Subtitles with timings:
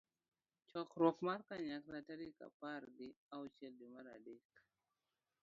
[0.69, 4.45] chokruok mar kanyakla tarik apar gi auchiel dwe mar adek